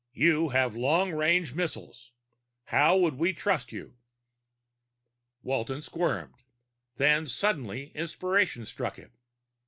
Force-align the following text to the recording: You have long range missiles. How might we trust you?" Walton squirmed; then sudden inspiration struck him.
You 0.13 0.49
have 0.49 0.73
long 0.75 1.11
range 1.11 1.53
missiles. 1.53 2.11
How 2.63 2.97
might 2.97 3.17
we 3.19 3.33
trust 3.33 3.71
you?" 3.71 3.97
Walton 5.43 5.83
squirmed; 5.83 6.33
then 6.95 7.27
sudden 7.27 7.69
inspiration 7.69 8.65
struck 8.65 8.95
him. 8.95 9.11